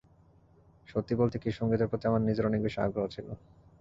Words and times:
সত্যি 0.87 1.13
বলতে 1.15 1.37
কী, 1.37 1.49
সংগীতের 1.51 1.89
প্রতি 1.89 2.05
আমার 2.07 2.21
নিজের 2.21 2.47
অনেক 2.49 2.61
বেশি 2.63 2.79
আগ্রহ 2.81 3.05
ছিল। 3.07 3.27